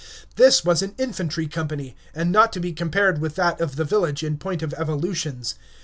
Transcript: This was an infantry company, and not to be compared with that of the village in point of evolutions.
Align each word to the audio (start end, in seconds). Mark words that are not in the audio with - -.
This 0.35 0.65
was 0.65 0.81
an 0.81 0.95
infantry 0.97 1.45
company, 1.45 1.95
and 2.15 2.31
not 2.31 2.51
to 2.53 2.59
be 2.59 2.73
compared 2.73 3.21
with 3.21 3.35
that 3.35 3.61
of 3.61 3.75
the 3.75 3.85
village 3.85 4.23
in 4.23 4.39
point 4.39 4.63
of 4.63 4.73
evolutions. 4.73 5.53